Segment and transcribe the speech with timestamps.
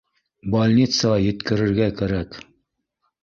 [0.53, 2.39] Больницаға еткерергә кәрәк